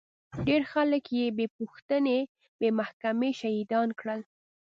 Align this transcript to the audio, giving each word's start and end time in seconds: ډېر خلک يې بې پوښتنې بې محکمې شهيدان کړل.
ډېر 0.47 0.61
خلک 0.71 1.03
يې 1.17 1.25
بې 1.37 1.45
پوښتنې 1.57 2.19
بې 2.59 2.69
محکمې 2.79 3.31
شهيدان 3.39 3.89
کړل. 3.99 4.21